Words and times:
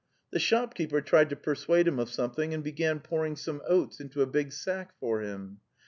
The 0.31 0.39
shopkeeper 0.39 0.99
tried 0.99 1.29
to 1.29 1.35
persuade 1.35 1.87
him 1.87 1.99
of 1.99 2.09
something 2.09 2.55
and 2.55 2.63
began 2.63 3.01
pouring 3.01 3.35
some 3.35 3.61
oats 3.67 3.99
into 3.99 4.23
a 4.23 4.25
big 4.25 4.51
sack 4.51 4.95
for 4.99 5.21
him. 5.21 5.59